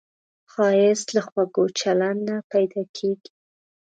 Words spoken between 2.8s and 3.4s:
کېږي